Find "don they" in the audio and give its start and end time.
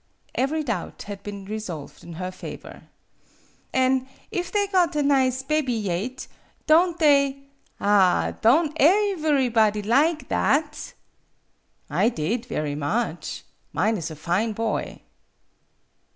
6.65-7.43